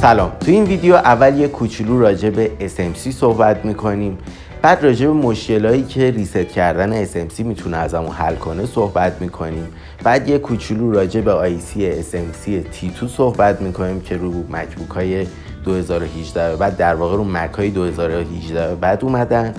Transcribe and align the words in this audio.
سلام. 0.00 0.32
تو 0.40 0.50
این 0.50 0.64
ویدیو 0.64 0.94
اول 0.94 1.38
یه 1.38 1.48
کوچولو 1.48 2.00
راجع 2.00 2.30
به 2.30 2.50
SMC 2.60 3.10
صحبت 3.10 3.64
می‌کنیم. 3.64 4.18
بعد 4.62 4.84
راجع 4.84 5.06
به 5.06 5.12
مشکلایی 5.12 5.82
که 5.82 6.10
ریست 6.10 6.36
کردن 6.36 7.04
SMC 7.04 7.40
می‌تونه 7.40 7.76
ازمون 7.76 8.10
حل 8.10 8.34
کنه 8.34 8.66
صحبت 8.66 9.20
می‌کنیم. 9.20 9.68
بعد 10.04 10.28
یه 10.28 10.38
کوچولو 10.38 10.92
راجع 10.92 11.20
به 11.20 11.32
آیسی 11.32 12.02
SMC 12.02 12.48
T2 12.48 13.08
صحبت 13.16 13.60
می‌کنیم 13.60 14.00
که 14.00 14.16
رو 14.16 14.32
مکبوک 14.50 14.90
های 14.90 15.26
2018 15.64 16.56
بعد 16.56 16.76
در 16.76 16.94
واقع 16.94 17.16
رو 17.16 17.24
مک 17.24 17.52
های 17.52 17.70
2018 17.70 18.74
بعد 18.74 19.04
اومدن. 19.04 19.54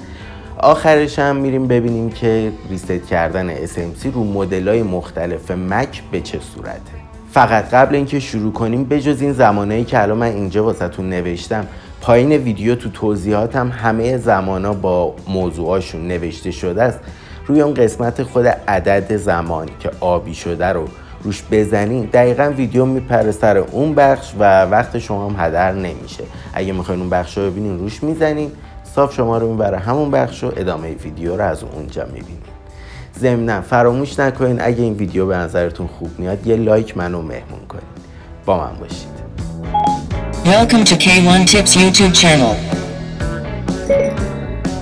آخرش 0.57 1.19
هم 1.19 1.35
میریم 1.35 1.67
ببینیم 1.67 2.09
که 2.09 2.51
ریست 2.69 3.05
کردن 3.09 3.55
SMC 3.65 4.05
رو 4.13 4.23
مدل 4.23 4.67
های 4.67 4.83
مختلف 4.83 5.51
مک 5.51 6.03
به 6.11 6.21
چه 6.21 6.39
صورته. 6.39 6.98
فقط 7.39 7.73
قبل 7.73 7.95
اینکه 7.95 8.19
شروع 8.19 8.53
کنیم 8.53 8.83
بجز 8.83 9.21
این 9.21 9.33
زمانهایی 9.33 9.83
که 9.83 10.01
الان 10.01 10.17
من 10.17 10.27
اینجا 10.27 10.63
واسهتون 10.63 11.09
نوشتم 11.09 11.67
پایین 12.01 12.31
ویدیو 12.31 12.75
تو 12.75 12.89
توضیحاتم 12.89 13.69
همه 13.69 14.17
زمانا 14.17 14.73
با 14.73 15.15
موضوعاشون 15.27 16.07
نوشته 16.07 16.51
شده 16.51 16.83
است. 16.83 16.99
روی 17.45 17.61
اون 17.61 17.73
قسمت 17.73 18.23
خود 18.23 18.47
عدد 18.47 19.17
زمان 19.17 19.67
که 19.79 19.91
آبی 19.99 20.33
شده 20.33 20.65
رو 20.65 20.85
روش 21.23 21.43
بزنین. 21.51 22.09
دقیقا 22.13 22.53
ویدیو 22.57 22.85
میپره 22.85 23.31
سر 23.31 23.57
اون 23.57 23.95
بخش 23.95 24.33
و 24.39 24.65
وقت 24.65 24.97
شما 24.97 25.29
هم 25.29 25.45
هدر 25.45 25.73
نمیشه. 25.73 26.23
اگه 26.53 26.73
می‌خواین 26.73 27.01
اون 27.01 27.09
بخش 27.09 27.37
رو 27.37 27.51
ببینین 27.51 27.79
روش 27.79 28.03
می‌زنین. 28.03 28.51
صاف 28.95 29.15
شما 29.15 29.37
رو 29.37 29.51
می‌بره 29.51 29.77
همون 29.77 30.11
بخش 30.11 30.43
و 30.43 30.51
ادامه 30.57 30.95
ویدیو 30.95 31.37
رو 31.37 31.43
از 31.43 31.63
اونجا 31.63 32.05
می‌بینین 32.05 32.48
ضمنا 33.19 33.61
فراموش 33.61 34.19
نکنین 34.19 34.61
اگه 34.61 34.83
این 34.83 34.93
ویدیو 34.93 35.25
به 35.25 35.35
نظرتون 35.37 35.87
خوب 35.87 36.19
میاد 36.19 36.47
یه 36.47 36.55
لایک 36.55 36.97
منو 36.97 37.21
مهمون 37.21 37.65
کنین. 37.67 37.83
با 38.45 38.57
من 38.57 38.73
باشید. 38.79 39.19
Welcome 40.45 40.85
to 40.85 40.95
K1 40.95 41.51
Tips 41.51 41.75
YouTube 41.75 42.13
channel. 42.21 42.55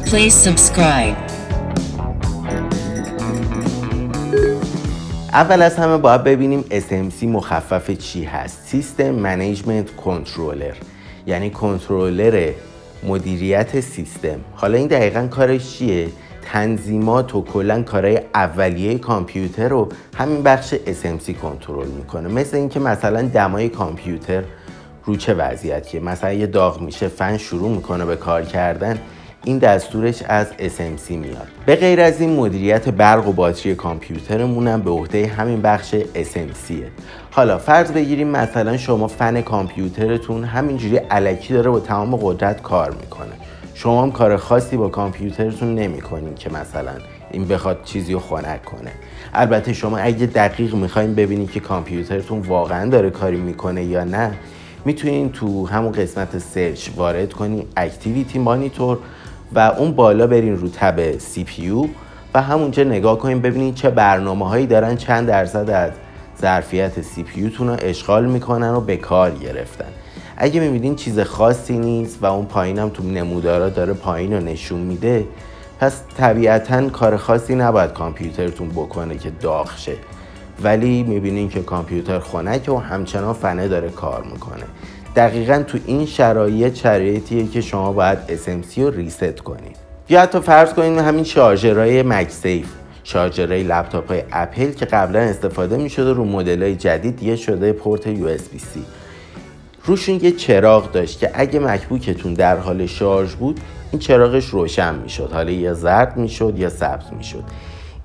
Please 0.10 0.36
subscribe. 0.48 1.18
اول 5.34 5.62
از 5.62 5.76
همه 5.76 5.98
باید 5.98 6.24
ببینیم 6.24 6.66
SMC 6.70 7.24
مخفف 7.24 7.92
چی 7.92 8.24
هست. 8.24 8.68
System 8.68 9.12
Management 9.12 9.96
Controller 9.96 10.76
یعنی 11.28 11.50
کنترلر 11.50 12.52
مدیریت 13.04 13.80
سیستم. 13.80 14.40
حالا 14.56 14.78
این 14.78 14.88
دقیقا 14.88 15.28
کارش 15.28 15.78
چیه؟ 15.78 16.08
تنظیمات 16.54 17.36
و 17.36 17.42
کلا 17.42 17.84
کارهای 17.84 18.20
اولیه 18.36 18.98
کامپیوتر 18.98 19.68
رو 19.68 19.90
همین 20.18 20.44
بخش 20.44 20.74
SMC 20.74 21.32
کنترل 21.42 21.88
می‌کنه. 21.88 22.28
مثل 22.28 22.58
اینکه 22.58 22.80
مثلا 22.80 23.22
دمای 23.22 23.70
کامپیوتر 23.70 24.44
رو 25.06 25.16
چه 25.16 25.34
وضعیتیه؟ 25.34 26.00
مثلا 26.00 26.34
یه 26.34 26.48
داغ 26.48 26.82
میشه 26.82 27.08
فن 27.08 27.38
شروع 27.38 27.70
می‌کنه 27.70 28.06
به 28.06 28.16
کار 28.16 28.42
کردن 28.42 29.00
این 29.44 29.58
دستورش 29.58 30.24
از 30.24 30.48
SMC 30.48 31.12
میاد. 31.12 31.48
به 31.66 31.76
غیر 31.76 32.02
از 32.02 32.22
این 32.22 32.36
مدیریت 32.36 32.90
برق 32.90 33.28
و 33.28 33.32
باتری 33.32 33.76
کامپیوترمون 33.76 34.68
هم 34.68 34.82
به 34.82 34.90
عهده 34.90 35.28
همین 35.28 35.62
بخش 35.62 35.96
SMCه 36.16 36.74
حالا 37.32 37.58
فرض 37.58 37.92
بگیریم 37.92 38.28
مثلا 38.28 38.78
شما 38.78 39.08
فن 39.08 39.42
کامپیوترتون 39.42 40.44
همینجوری 40.44 40.98
علکی 40.98 41.54
داره 41.54 41.70
با 41.70 41.80
تمام 41.80 42.16
قدرت 42.16 42.62
کار 42.62 42.92
می‌کنه. 42.92 43.32
شما 43.78 44.04
هم 44.04 44.12
کار 44.12 44.38
خاصی 44.38 44.78
با 44.78 44.90
کامپیوترتون 44.90 45.76
نمی‌کنین 45.76 46.36
که 46.36 46.50
مثلا 46.50 46.92
این 47.32 47.48
بخواد 47.48 47.84
چیزی 47.84 48.14
رو 48.14 48.20
خنک 48.20 48.66
کنه. 48.66 48.92
البته 49.34 49.74
شما 49.74 49.98
اگه 49.98 50.26
دقیق 50.26 50.76
می‌خواین 50.76 51.16
ببینید 51.16 51.52
که 51.52 51.60
کامپیوترتون 51.60 52.40
واقعا 52.40 52.90
داره 52.90 53.10
کاری 53.10 53.38
می‌کنه 53.38 53.84
یا 53.84 54.04
نه 54.04 54.34
می‌تونین 54.86 55.32
تو 55.32 55.68
همون 55.68 55.92
قسمت 55.92 56.38
search 56.38 56.90
وارد 56.96 57.34
کنین 57.34 57.66
Activity 57.78 58.40
Monitor 58.40 58.98
و 59.54 59.60
اون 59.60 59.92
بالا 59.92 60.28
برین 60.28 60.58
رو 60.58 60.70
tab 60.70 61.18
CPU 61.18 61.70
و 62.34 62.42
همونجا 62.42 62.84
نگاه 62.84 63.18
کنین 63.18 63.42
ببینین 63.42 63.74
چه 63.74 63.90
برنامه 63.90 64.48
هایی 64.48 64.66
دارن 64.66 64.96
چند 64.96 65.28
درصد 65.28 65.70
از 65.70 65.92
ظرفیت 66.42 67.02
CPU 67.02 67.50
رو 67.50 67.78
اشغال 67.82 68.26
می‌کنن 68.26 68.70
و 68.70 68.82
به 68.82 68.98
کار 68.98 69.32
گرفتن. 69.32 69.90
اگه 70.40 70.60
می‌بینین 70.60 70.96
چیز 70.96 71.20
خاصی 71.20 71.78
نیست 71.78 72.18
و 72.22 72.26
اون 72.26 72.46
پایین 72.46 72.80
هم 72.80 72.90
تو 72.90 73.04
نمودارا 73.04 73.70
داره 73.70 73.94
پایین 73.94 74.34
رو 74.34 74.40
نشون 74.40 74.80
میده 74.80 75.26
پس 75.80 76.02
طبیعتا 76.18 76.90
کار 76.90 77.18
خاصی 77.18 77.56
نباید 77.56 77.94
کامپیوترتون 77.94 78.70
بکنه 78.70 79.18
که 79.18 79.30
داغ 79.30 79.78
شه. 79.78 79.96
ولی 80.64 81.04
می‌بینین 81.04 81.50
که 81.50 81.62
کامپیوتر 81.62 82.20
خنک 82.20 82.70
و 82.70 82.78
همچنان 82.78 83.34
فنه 83.34 83.68
داره 83.68 83.90
کار 83.90 84.24
می‌کنه. 84.24 84.64
دقیقا 85.16 85.64
تو 85.68 85.78
این 85.86 86.06
شرایط 86.06 86.76
شرایطیه 86.76 87.48
که 87.48 87.62
شما 87.62 87.92
باید 87.92 88.18
SMC 88.28 88.78
رو 88.78 88.90
ریست 88.90 89.40
کنید. 89.40 89.76
یا 90.10 90.22
حتی 90.22 90.40
فرض 90.40 90.74
کنید 90.74 91.00
همین 91.00 91.24
شارژرهای 91.24 92.04
مکسیف 92.04 92.68
شارژرهای 93.04 93.64
لپتاپ 93.64 94.08
های 94.08 94.24
اپل 94.32 94.72
که 94.72 94.86
قبلا 94.86 95.20
استفاده 95.20 95.78
می‌شده 95.78 96.14
رو 96.14 96.26
مدل 96.26 96.64
های 96.64 96.76
جدید 96.76 97.24
یه 97.24 97.36
شده 97.36 97.74
پورت 97.74 98.16
USB-C 98.16 98.80
روشون 99.88 100.20
یه 100.22 100.32
چراغ 100.32 100.92
داشت 100.92 101.20
که 101.20 101.32
اگه 101.34 101.60
مکبوکتون 101.60 102.34
در 102.34 102.58
حال 102.58 102.86
شارژ 102.86 103.36
بود 103.36 103.60
این 103.92 104.00
چراغش 104.00 104.46
روشن 104.46 104.96
می‌شد. 104.96 105.32
حالا 105.34 105.52
یا 105.52 105.74
زرد 105.74 106.18
می‌شد 106.18 106.54
یا 106.58 106.70
سبز 106.70 107.06
می‌شد. 107.18 107.44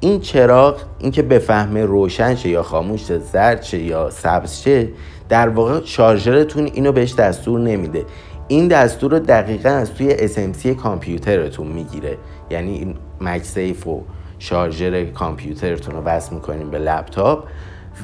این 0.01 0.21
چراغ 0.21 0.81
اینکه 0.99 1.23
بفهمه 1.23 1.85
روشن 1.85 2.35
شه 2.35 2.49
یا 2.49 2.63
خاموش 2.63 3.09
شه 3.09 3.19
زرد 3.19 3.63
شه 3.63 3.79
یا 3.79 4.11
سبز 4.11 4.63
شه 4.63 4.89
در 5.29 5.49
واقع 5.49 5.81
شارژرتون 5.85 6.65
اینو 6.65 6.93
بهش 6.93 7.15
دستور 7.15 7.61
نمیده. 7.61 8.05
این 8.49 8.69
دستور 8.69 9.11
رو 9.11 9.19
دقیقا 9.19 9.69
از 9.69 9.95
توی 9.95 10.29
SMC 10.29 10.67
کامپیوترتون 10.67 11.67
می‌گیره. 11.67 12.19
یعنی 12.51 12.73
این 12.73 12.95
مکسیف 13.21 13.87
و 13.87 14.03
شارژر 14.39 15.05
کامپیوترتون 15.05 15.95
رو 15.95 16.01
وصل 16.01 16.35
می‌کنیم 16.35 16.71
به 16.71 16.79
لپتاپ 16.79 17.45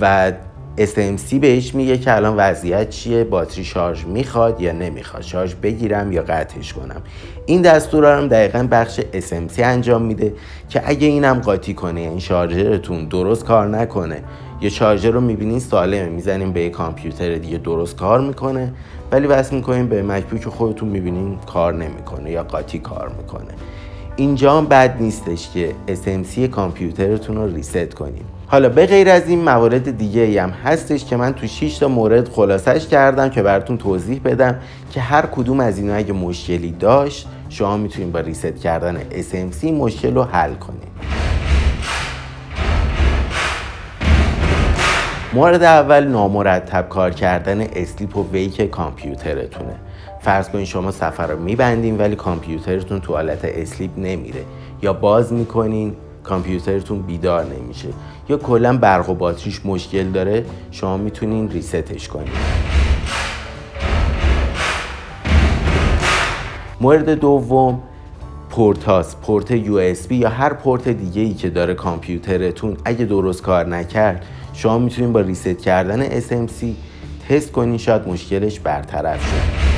و 0.00 0.32
SMC 0.78 1.34
بهش 1.40 1.74
میگه 1.74 1.98
که 1.98 2.16
الان 2.16 2.36
وضعیت 2.36 2.90
چیه؟ 2.90 3.24
باتری 3.24 3.64
شارژ 3.64 4.04
می‌خواد 4.04 4.60
یا 4.60 4.72
نمی‌خواد؟ 4.72 5.22
شارژ 5.22 5.54
بگیرم 5.54 6.12
یا 6.12 6.22
قطعش 6.22 6.72
کنم؟ 6.72 7.02
این 7.46 7.62
دستور 7.62 8.18
هم 8.18 8.28
دقیقا 8.28 8.68
بخش 8.70 9.00
SMC 9.00 9.58
انجام 9.58 10.02
میده 10.02 10.34
که 10.68 10.82
اگه 10.84 11.06
اینم 11.06 11.38
قاطی 11.38 11.74
کنه 11.74 12.00
این 12.00 12.18
شارژرتون 12.18 13.04
درست 13.04 13.44
کار 13.44 13.68
نکنه 13.68 14.22
یا 14.60 14.70
شارژر 14.70 15.10
رو 15.10 15.20
می‌بینین 15.20 15.58
سالمه 15.58 16.08
می‌زنیم 16.08 16.52
به 16.52 16.60
یه 16.60 16.70
کامپیوتر 16.70 17.34
دیگه 17.34 17.58
درست 17.58 17.96
کار 17.96 18.20
می‌کنه 18.20 18.72
ولی 19.12 19.26
وصل 19.26 19.56
می‌کنیم 19.56 19.86
به 19.86 20.02
مکبوک 20.02 20.44
خودتون 20.44 20.88
می‌بینین 20.88 21.38
کار 21.46 21.74
نمی‌کنه 21.74 22.30
یا 22.30 22.42
قاطی 22.42 22.78
کار 22.78 23.12
می‌کنه. 23.18 23.54
اینجا 24.16 24.58
هم 24.58 24.66
بد 24.66 24.96
نیستش 25.00 25.50
که 25.54 25.74
SMC 25.88 26.38
کامپیوترتون 26.38 27.36
رو 27.36 27.54
ریست 27.54 27.94
کنیم. 27.94 28.24
حالا 28.50 28.68
به 28.68 28.86
غیر 28.86 29.08
از 29.08 29.28
این 29.28 29.44
موارد 29.44 29.98
دیگه 29.98 30.42
هم 30.42 30.50
هستش 30.50 31.04
که 31.04 31.16
من 31.16 31.32
تو 31.32 31.46
6 31.46 31.78
تا 31.78 31.88
مورد 31.88 32.28
خلاصش 32.28 32.86
کردم 32.86 33.28
که 33.28 33.42
براتون 33.42 33.78
توضیح 33.78 34.20
بدم 34.24 34.58
که 34.90 35.00
هر 35.00 35.26
کدوم 35.26 35.60
از 35.60 35.78
اینا 35.78 35.94
اگه 35.94 36.12
مشکلی 36.12 36.70
داشت 36.70 37.28
شما 37.48 37.76
می‌تونید 37.76 38.12
با 38.12 38.20
reset 38.20 38.56
کردن 38.56 39.00
SMC 39.10 39.64
مشکل 39.64 40.14
رو 40.14 40.22
حل 40.22 40.54
کنید. 40.54 40.88
مورد 45.32 45.62
اول 45.62 46.04
نامرتب 46.04 46.88
کار 46.88 47.10
کردن 47.10 47.60
sleep 47.60 48.16
و 48.16 48.26
wake 48.32 48.70
کامپیوترتونه. 48.70 49.74
فرض 50.20 50.48
کنید 50.48 50.64
شما 50.64 50.90
صفحه 50.90 51.26
رو 51.26 51.38
میبندین 51.38 51.98
ولی 51.98 52.16
کامپیوترتون 52.16 53.00
تو 53.00 53.12
حالت 53.12 53.40
sleep 53.44 53.90
نمیره. 53.96 54.40
یا 54.82 54.92
باز 54.92 55.32
می‌کنین 55.32 55.96
کامپیوترتون 56.28 57.02
بیدار 57.02 57.44
نمیشه. 57.44 57.88
یا 58.28 58.36
کلا 58.36 58.78
برق 58.78 59.10
و 59.10 59.14
باتریش 59.14 59.66
مشکل 59.66 60.04
داره 60.04 60.44
شما 60.70 60.96
می‌تونین 60.96 61.50
ریستش 61.50 62.08
کنید 62.08 62.32
مورد 66.80 67.10
دوم 67.10 67.82
پورتاس 68.50 69.16
پورت 69.16 69.50
یو 69.50 69.94
یا 70.10 70.28
هر 70.28 70.52
پورت 70.52 70.88
دیگه 70.88 71.22
ای 71.22 71.34
که 71.34 71.50
داره 71.50 71.74
کامپیوترتون 71.74 72.76
اگه 72.84 73.04
درست 73.04 73.42
کار 73.42 73.66
نکرد 73.66 74.24
شما 74.52 74.78
می‌تونین 74.78 75.12
با 75.12 75.20
ریست 75.20 75.58
کردن 75.58 76.20
SMC 76.20 76.64
تست 77.28 77.52
کنین 77.52 77.78
شاید 77.78 78.08
مشکلش 78.08 78.60
برطرف 78.60 79.20
شد 79.22 79.68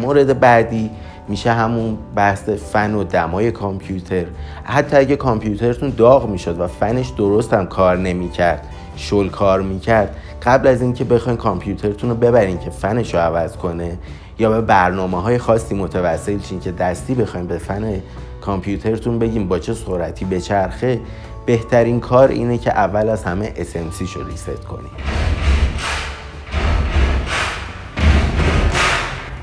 مورد 0.00 0.40
بعدی 0.40 0.90
میشه 1.28 1.52
همون 1.52 1.98
بحث 2.14 2.48
فن 2.48 2.94
و 2.94 3.04
دمای 3.04 3.50
کامپیوتر. 3.50 4.24
حتی 4.64 4.96
اگه 4.96 5.16
کامپیوترتون 5.16 5.90
داغ 5.90 6.28
می‌شد 6.28 6.60
و 6.60 6.66
فنش 6.66 7.08
درست 7.08 7.54
هم 7.54 7.66
کار 7.66 7.96
نمی‌کرد 7.96 8.66
شل 8.96 9.28
کار 9.28 9.62
می‌کرد 9.62 10.16
قبل 10.42 10.68
از 10.68 10.82
اینکه 10.82 11.04
بخواین 11.04 11.38
کامپیوترتون 11.38 12.10
رو 12.10 12.16
ببرین 12.16 12.58
که 12.58 12.70
فنش 12.70 13.14
رو 13.14 13.20
عوض 13.20 13.56
کنه 13.56 13.98
یا 14.38 14.50
به 14.50 14.60
برنامه 14.60 15.22
های 15.22 15.38
خاصی 15.38 15.74
متوسل 15.74 16.38
شین 16.38 16.60
که 16.60 16.72
دستی 16.72 17.14
بخواین 17.14 17.46
به 17.46 17.58
فن 17.58 18.02
کامپیوترتون 18.40 19.18
بگیم 19.18 19.48
با 19.48 19.58
چه 19.58 19.74
سرعتی 19.74 20.24
بچرخه 20.24 21.00
بهترین 21.46 22.00
کار 22.00 22.28
اینه 22.28 22.58
که 22.58 22.70
اول 22.70 23.08
از 23.08 23.24
همه 23.24 23.52
SMC 23.54 24.08
شو 24.08 24.24
ریست 24.24 24.64
کنید 24.64 25.41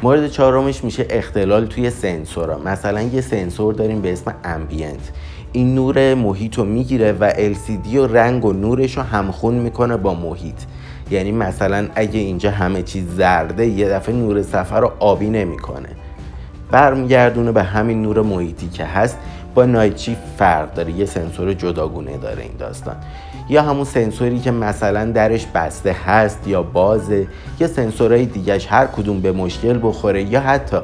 مورد 0.03 0.27
چهارمش 0.27 0.83
میشه 0.83 1.05
اختلال 1.09 1.65
توی 1.65 1.89
سنسورا. 1.89 2.59
مثلا 2.59 3.01
یه 3.01 3.21
سنسور 3.21 3.73
داریم 3.73 4.01
به 4.01 4.11
اسم 4.11 4.33
امبینت. 4.43 5.11
این 5.51 5.75
نور 5.75 6.13
محیط 6.13 6.57
رو 6.57 6.65
می‌گیره 6.65 7.11
و 7.11 7.31
LCD 7.31 7.95
و 7.95 8.07
رنگ 8.07 8.45
و 8.45 8.53
نورش 8.53 8.97
رو 8.97 9.03
همخون 9.03 9.53
می‌کنه 9.53 9.97
با 9.97 10.13
محیط. 10.13 10.55
یعنی 11.11 11.31
مثلا 11.31 11.87
اگه 11.95 12.19
اینجا 12.19 12.51
همه 12.51 12.81
چیز 12.81 13.03
زرده 13.17 13.67
یه 13.67 13.89
دفعه 13.89 14.15
نور 14.15 14.41
سفر 14.41 14.79
رو 14.79 14.91
آبی 14.99 15.29
نمی‌کنه. 15.29 15.89
برمیگردونه 16.71 17.51
به 17.51 17.63
همین 17.63 18.01
نور 18.01 18.21
محیطی 18.21 18.69
که 18.69 18.85
هست. 18.85 19.17
با 19.55 19.65
نایچی 19.65 20.17
فرق 20.37 20.73
داره؟ 20.73 20.91
یه 20.91 21.05
سنسور 21.05 21.53
جداگونه 21.53 22.17
داره 22.17 22.41
این 22.41 22.57
داستان. 22.59 22.95
یا 23.49 23.61
همون 23.61 23.83
سنسوری 23.83 24.39
که 24.39 24.51
مثلا 24.51 25.11
درش 25.11 25.45
بسته 25.55 25.95
هست 26.05 26.47
یا 26.47 26.63
بازه 26.63 27.27
یا 27.59 27.67
سنسورهای 27.67 28.25
دیگهش 28.25 28.67
هر 28.69 28.85
کدوم 28.85 29.21
به 29.21 29.31
مشکل 29.31 29.79
بخوره 29.83 30.23
یا 30.23 30.39
حتی 30.39 30.77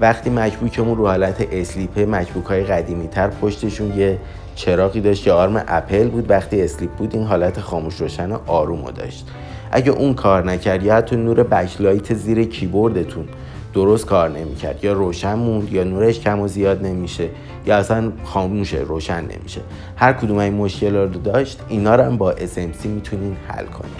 وقتی 0.00 0.30
MacBook 0.30 0.76
مون 0.76 0.96
رو 0.96 1.06
حالت 1.06 1.46
sleep 1.52 2.06
ه 2.06 2.11
MacBook 2.11 2.44
های 2.44 2.64
قدیمی 2.64 3.08
تر 3.08 3.28
پشتشون 3.28 3.98
یه 3.98 4.18
چراغی 4.54 5.00
داشت 5.00 5.24
که 5.24 5.32
آرم 5.32 5.64
اپل 5.68 6.08
بود 6.08 6.30
وقتی 6.30 6.62
sleep 6.62 6.90
بود 6.90 7.14
این 7.14 7.24
حالت 7.24 7.60
خاموش 7.60 7.96
روشن 7.96 8.32
آروم 8.46 8.90
داشت. 8.90 9.26
اگه 9.72 9.90
اون 9.90 10.14
کار 10.14 10.44
نکرد 10.44 10.82
یا 10.82 10.94
حتی 10.94 11.16
نور 11.16 11.42
backlight 11.42 12.14
زیر 12.14 12.44
کیبوردتون 12.44 13.28
درست 13.74 14.06
کار 14.06 14.30
نمی‌کرد 14.30 14.84
یا 14.84 14.92
روشن 14.92 15.34
موند 15.34 15.72
یا 15.72 15.84
نورش 15.84 16.20
کم 16.20 16.40
و 16.40 16.48
زیاد 16.48 16.86
نمیشه 16.86 17.28
یا 17.66 17.76
اصلا 17.76 18.12
خاموشه 18.24 18.78
روشن 18.78 19.20
نمیشه. 19.20 19.60
هر 19.96 20.12
کدوم 20.12 20.38
این 20.38 20.54
مشکل 20.54 20.96
رو 20.96 21.08
داشت 21.08 21.60
اینا 21.68 21.94
رو 21.94 22.04
هم 22.04 22.16
با 22.16 22.32
SMC 22.32 22.86
می‌تونین 22.86 23.36
حل 23.48 23.66
کنید 23.66 23.96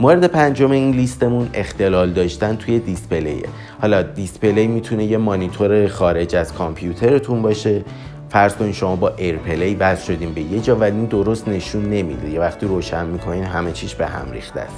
مورد 0.00 0.24
پنجم 0.24 0.70
این 0.70 0.90
لیستمون 0.90 1.48
اختلال 1.54 2.10
داشتن 2.10 2.56
توی 2.56 2.78
display 2.78 3.31
ه. 3.31 3.46
حالا 3.80 4.02
display 4.02 4.66
می‌تونه 4.66 5.04
یه 5.04 5.18
مانیتور 5.18 5.88
خارج 5.88 6.36
از 6.36 6.52
کامپیوترتون 6.52 7.42
باشه. 7.42 7.84
فرض 8.30 8.54
کنید 8.54 8.74
شما 8.74 8.96
با 8.96 9.08
AirPlay 9.08 9.74
وصل 9.74 10.04
شدیم 10.14 10.34
به 10.34 10.40
یه 10.40 10.60
جا 10.60 10.76
و 10.76 10.84
این 10.84 11.04
درست 11.04 11.48
نشون 11.48 11.84
نمیده. 11.84 12.30
یه 12.30 12.40
وقتی 12.40 12.66
روشن 12.66 13.06
می‌کنین 13.06 13.44
همه 13.44 13.72
چیش 13.72 13.94
به 13.94 14.06
هم 14.06 14.32
ریخته 14.32 14.60
است 14.60 14.76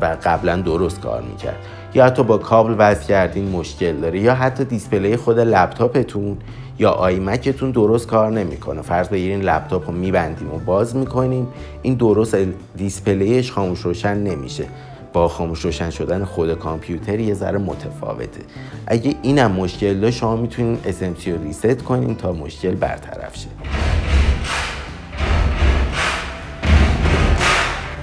و 0.00 0.16
قبلا 0.24 0.56
درست 0.56 1.00
کار 1.00 1.22
می‌کرد. 1.22 1.58
یا 1.94 2.04
حتی 2.04 2.22
با 2.22 2.38
کابل 2.38 2.74
وصل 2.78 3.06
کردین 3.06 3.48
مشکل 3.48 3.96
داره 3.96 4.20
یا 4.20 4.34
حتی 4.34 4.64
display 4.64 5.16
خود 5.16 5.38
لپتاپتون 5.38 6.36
یا 6.78 6.90
iMac 6.90 7.36
تون 7.36 7.70
درست 7.70 8.06
کار 8.06 8.30
نمی‌کنه. 8.30 8.82
فرض 8.82 9.08
بگیرین 9.08 9.40
لپتاپ 9.40 9.86
رو 9.86 9.96
میبندیم 9.96 10.54
و 10.54 10.58
باز 10.58 10.96
می‌کنیم 10.96 11.48
این 11.82 11.94
درست 11.94 12.36
display 12.76 13.35
ش 13.35 13.52
خاموش 13.52 13.80
روشن 13.80 14.16
نمیشه. 14.16 14.64
با 15.12 15.28
خاموش 15.28 15.60
روشن 15.60 15.90
شدن 15.90 16.24
خود 16.24 16.54
کامپیوتر 16.54 17.20
یه 17.20 17.34
ذره 17.34 17.58
متفاوته. 17.58 18.40
اگه 18.86 19.14
اینم 19.22 19.52
مشکل 19.52 20.00
داشت 20.00 20.18
شما 20.18 20.36
می‌تونین 20.36 20.78
SMC 20.84 21.28
رو 21.28 21.42
reset 21.42 21.82
کنین 21.82 22.14
تا 22.14 22.32
مشکل 22.32 22.74
برطرف 22.74 23.36
شه. 23.36 23.48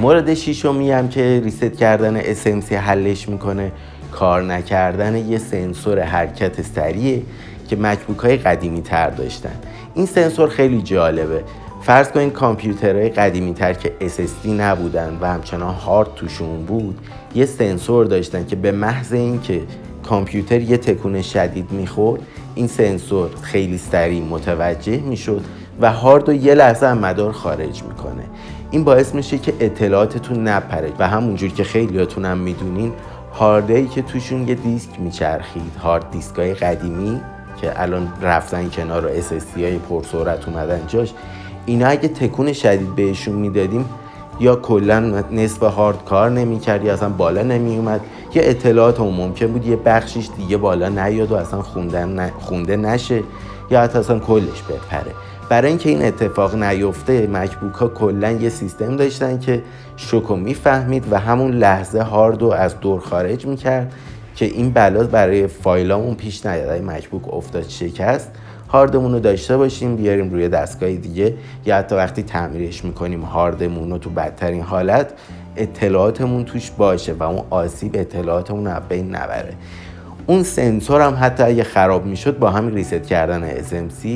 مورد 0.01 0.33
شیشمی 0.33 0.91
هم 0.91 1.09
که 1.09 1.41
reset 1.43 1.77
کردن 1.77 2.21
SMC 2.21 2.71
حلش 2.71 3.29
می‌کنه 3.29 3.71
کار 4.11 4.43
نکردن 4.43 5.15
یه 5.29 5.37
سنسور 5.37 5.99
حرکت 5.99 6.61
سریعه 6.61 7.21
که 7.69 7.75
MacBook 7.75 8.17
های 8.17 8.37
قدیمی 8.37 8.81
تر 8.81 9.09
داشتن. 9.09 9.55
این 9.93 10.05
سنسور 10.05 10.49
خیلی 10.49 10.81
جالبه. 10.81 11.43
فرض 11.81 12.11
کنید 12.11 12.33
کامپیوترهای 12.33 13.09
قدیمی 13.09 13.53
تر 13.53 13.73
که 13.73 13.91
SSD 14.01 14.47
نبودن 14.47 15.17
و 15.21 15.27
همچنان 15.27 15.73
هارد 15.73 16.15
توشون 16.15 16.65
بود 16.65 16.99
یه 17.35 17.45
سنسور 17.45 18.05
داشتن 18.05 18.45
که 18.45 18.55
به 18.55 18.71
محض 18.71 19.13
اینکه 19.13 19.61
کامپیوتر 20.03 20.61
یه 20.61 20.77
تکون 20.77 21.21
شدید 21.21 21.71
می‌خورد 21.71 22.21
این 22.55 22.67
سنسور 22.67 23.29
خیلی 23.41 23.77
سریع 23.77 24.23
متوجه 24.23 24.97
می‌شد 24.97 25.41
و 25.81 25.91
هارد 25.93 26.27
رو 26.27 26.33
یه 26.33 26.53
لحظه 26.53 26.85
از 26.85 26.97
مدار 26.97 27.31
خارج 27.31 27.83
می‌کنه. 27.83 28.23
این 28.71 28.83
باعث 28.83 29.15
میشه 29.15 29.37
که 29.37 29.53
اطلاعاتتون 29.59 30.47
نپره 30.47 30.93
و 30.99 31.07
همونجور 31.07 31.49
که 31.49 31.63
خیلیاتون 31.63 32.25
هم 32.25 32.37
می‌دونین 32.37 32.93
هاردهایی 33.33 33.87
که 33.87 34.01
توشون 34.01 34.47
یه 34.47 34.55
دیسک 34.55 34.99
میچرخید 34.99 35.75
هارد 35.83 36.11
دیسک 36.11 36.39
قدیمی 36.39 37.21
که 37.61 37.81
الان 37.81 38.13
رفتن 38.21 38.69
کنار 38.69 39.05
و 39.05 39.09
SSD 39.09 39.57
های 39.57 39.77
پرسرعت 39.77 40.47
اومدن 40.47 40.81
جاش 40.87 41.13
اینا 41.65 41.87
اگه 41.87 42.07
تکون 42.07 42.53
شدید 42.53 42.95
بهشون 42.95 43.35
می‌دادیم 43.35 43.85
یا 44.39 44.55
کلا 44.55 44.99
نصف 45.31 45.63
هارد 45.63 46.05
کار 46.05 46.29
نمی‌کرد 46.29 46.85
یا 46.85 46.93
اصلا 46.93 47.09
بالا 47.09 47.43
نمیومد 47.43 48.01
یا 48.33 48.43
اطلاعات 48.43 48.99
اون 48.99 49.15
ممکن 49.15 49.47
بود 49.47 49.65
یه 49.65 49.75
بخشیش 49.75 50.29
دیگه 50.37 50.57
بالا 50.57 50.89
نیاد 50.89 51.31
و 51.31 51.35
اصلا 51.35 51.61
خونده 52.39 52.77
نشه 52.77 53.23
یا 53.71 53.81
حتی 53.81 53.99
اصلا 53.99 54.19
کلش 54.19 54.61
بپره. 54.61 55.13
برای 55.49 55.67
اینکه 55.69 55.89
این 55.89 56.05
اتفاق 56.05 56.55
نیفته 56.55 57.27
مکبوک 57.27 57.73
ها 57.73 57.87
کلا 57.87 58.31
یه 58.31 58.49
سیستم 58.49 58.95
داشتن 58.95 59.39
که 59.39 59.61
شوکو 59.97 60.35
می‌فهمید 60.35 61.05
و 61.11 61.19
همون 61.19 61.51
لحظه 61.51 62.01
هارد 62.01 62.41
رو 62.41 62.47
از 62.51 62.79
دور 62.79 62.99
خارج 62.99 63.45
می‌کرد 63.45 63.93
که 64.35 64.45
این 64.45 64.71
بلا 64.71 65.03
برای 65.03 65.47
فایلامون 65.47 66.15
پیش 66.15 66.45
نیاد. 66.45 66.83
مکبوک 66.83 67.33
افتاد 67.33 67.67
شکست 67.67 68.31
هاردمون 68.69 69.13
رو 69.13 69.19
داشته 69.19 69.57
باشیم 69.57 69.95
بیاریم 69.95 70.31
روی 70.31 70.49
دستگاه 70.49 70.91
دیگه. 70.91 71.33
یا 71.65 71.77
حتی 71.77 71.95
وقتی 71.95 72.23
تعمیرش 72.23 72.85
می‌کنیم 72.85 73.21
هاردمون 73.21 73.91
رو 73.91 73.97
تو 73.97 74.09
بدترین 74.09 74.61
حالت 74.61 75.13
اطلاعاتمون 75.55 76.45
توش 76.45 76.71
باشه 76.71 77.13
و 77.13 77.23
اون 77.23 77.43
آسیب 77.49 77.91
اطلاعاتمون 77.93 78.67
رو 78.67 78.81
بین 78.89 79.15
نبره. 79.15 79.53
اون 80.27 80.43
سنسور 80.43 81.01
هم 81.01 81.17
حتی 81.21 81.43
اگه 81.43 81.63
خراب 81.63 82.05
می‌شد 82.05 82.39
با 82.39 82.49
همین 82.49 82.75
ریست 82.75 83.03
کردن 83.03 83.63
SMC 83.63 84.07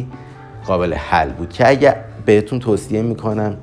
قابل 0.66 0.94
حل 0.94 1.30
بود. 1.30 1.50
که 1.50 1.70
اگه 1.70 1.96
بهتون 2.26 2.60
توصیه 2.60 3.02
می‌کنم 3.02 3.58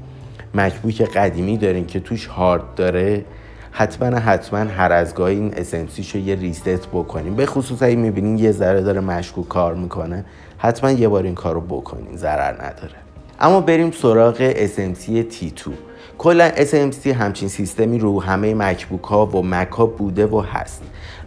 مکبوک 0.54 1.02
قدیمی 1.02 1.56
دارین 1.56 1.86
که 1.86 2.00
توش 2.00 2.26
هارد 2.26 2.74
داره 2.76 3.24
حتما 3.70 4.18
حتما 4.18 4.58
هر 4.58 4.92
از 4.92 5.14
گاهی 5.14 5.36
این 5.36 5.54
اسمسی 5.54 6.06
رو 6.14 6.20
یه 6.20 6.34
ریست 6.34 6.86
بکنیم 6.86 7.34
به 7.34 7.46
خصوص 7.46 7.82
اگه 7.82 7.96
می‌بینین 7.96 8.38
یه 8.38 8.52
ذره 8.52 8.80
داره 8.80 9.00
مشکوک 9.00 9.48
کار 9.48 9.74
می‌کنه 9.74 10.24
حتما 10.58 10.90
یه 10.90 11.08
بار 11.08 11.24
این 11.24 11.34
کار 11.34 11.54
رو 11.54 11.60
بکنین 11.60 12.16
ضرر 12.16 12.52
نداره. 12.52 12.94
اما 13.40 13.60
بریم 13.60 13.90
سراغ 13.90 14.52
SMC 14.52 15.06
T2 15.08 15.70
کلا 16.18 16.50
SMC 16.50 17.06
همچین 17.06 17.48
سیستمی 17.48 17.98
رو 17.98 18.22
همه 18.22 18.54
مکبوک 18.54 19.04
ها 19.04 19.26
و 19.26 19.42
مک 19.42 19.68
ها 19.68 19.86
بوده 19.86 20.26
و 20.26 20.40
هست. 20.40 20.82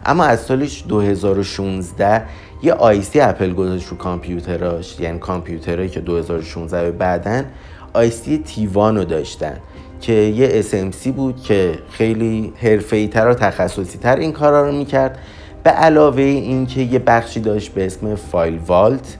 اما 0.06 0.24
از 0.24 0.40
سالش 0.40 0.84
2016 0.88 2.22
یه 2.64 2.72
آیسی 2.72 3.20
اپل 3.20 3.52
گذاشت 3.52 3.88
رو 3.88 3.96
کامپیوتراش 3.96 5.00
یعنی 5.00 5.18
کامپیوترهایی 5.18 5.88
که 5.88 6.00
2016 6.00 6.90
بعدن 6.90 7.44
آیسی 7.92 8.38
تیوان 8.38 8.96
رو 8.96 9.04
داشتن 9.04 9.56
که 10.00 10.12
یه 10.12 10.62
SMC 10.62 11.08
بود 11.08 11.42
که 11.42 11.78
خیلی 11.90 12.52
حرفه‌ای 12.56 13.08
تر 13.08 13.28
و 13.28 13.34
تخصصی 13.34 13.98
تر 13.98 14.16
این 14.16 14.32
کارا 14.32 14.66
رو 14.66 14.76
می‌کرد. 14.76 15.18
به 15.64 15.70
علاوه 15.70 16.22
اینکه 16.22 16.80
یه 16.80 16.98
بخشی 16.98 17.40
داشت 17.40 17.72
به 17.72 17.86
اسم 17.86 18.14
فایل 18.14 18.58
والت 18.66 19.18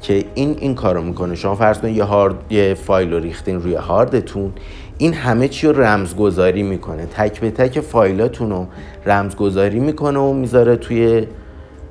که 0.00 0.24
این 0.34 0.56
این 0.60 0.74
کارو 0.74 1.02
می‌کنه. 1.02 1.34
شما 1.34 1.54
فرض 1.54 1.78
کنید 1.78 1.96
یه 1.96 2.04
هارد 2.04 2.34
یه 2.50 2.74
فایل 2.74 3.12
رو 3.12 3.18
ریختین 3.18 3.62
روی 3.62 3.74
هاردتون 3.74 4.52
این 4.98 5.14
همه 5.14 5.48
چی 5.48 5.66
رو 5.66 5.82
رمزگذاری 5.82 6.62
می‌کنه. 6.62 7.06
تک 7.06 7.40
به 7.40 7.50
تک 7.50 7.80
فایلاتون 7.80 8.50
رو 8.50 8.66
رمزگذاری 9.06 9.80
می‌کنه 9.80 10.18
و 10.18 10.32
می‌ذاره 10.32 10.76
توی 10.76 11.26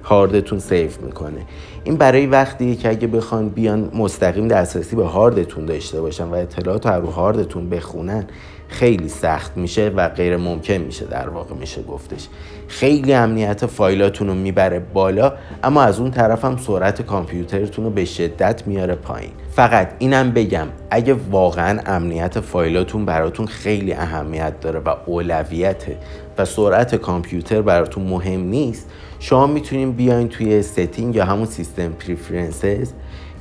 هاردتون 0.04 0.60
سیف 0.60 0.98
می‌کنه. 0.98 1.42
این 1.84 1.98
برای 1.98 2.26
وقتی 2.26 2.76
که 2.76 2.90
اگه 2.90 3.08
بخوان 3.08 3.50
بیان 3.50 3.92
مستقیم 3.94 4.48
دسترسی 4.48 4.96
به 4.96 5.06
هاردتون 5.06 5.66
داشته 5.66 6.02
باشن 6.02 6.24
و 6.24 6.34
اطلاعات 6.34 6.88
رو 6.88 7.08
هاردتون 7.08 7.70
بخونن 7.70 8.26
خیلی 8.68 9.10
سخت 9.10 9.58
میشه 9.58 9.90
و 9.90 10.10
غیر 10.10 10.38
ممکن 10.38 10.74
میشه 10.74 11.06
در 11.06 11.30
واقع 11.30 11.56
میشه 11.56 11.84
گفتش. 11.84 12.28
خیلی 12.68 13.14
امنیت 13.14 13.66
فایلاتون 13.66 14.28
رو 14.28 14.34
می‌بره 14.34 14.80
بالا 14.80 15.34
اما 15.64 15.84
از 15.84 16.00
اون 16.00 16.12
طرف 16.12 16.46
هم 16.46 16.58
سرعت 16.58 17.02
کامپیوترتون 17.02 17.86
رو 17.86 17.92
به 17.92 18.06
شدت 18.06 18.68
میاره 18.68 18.96
پایین. 18.96 19.32
فقط 19.52 19.90
اینم 20.00 20.32
بگم 20.32 20.68
اگه 20.92 21.16
واقعا 21.32 21.80
امنیت 21.86 22.40
فایلاتون 22.40 23.06
براتون 23.06 23.46
خیلی 23.46 23.94
اهمیت 23.94 24.60
داره 24.60 24.80
و 24.80 24.96
اولویته 25.06 25.98
و 26.38 26.46
سرعت 26.46 26.96
کامپیوتر 26.96 27.62
براتون 27.62 28.04
مهم 28.04 28.42
نیست 28.42 28.90
شما 29.24 29.48
می‌تونین 29.48 29.92
بیاین 29.92 30.28
توی 30.28 30.62
setting 30.62 31.16
یا 31.16 31.26
همون 31.26 31.46
System 31.46 31.88
Preferences 31.88 32.92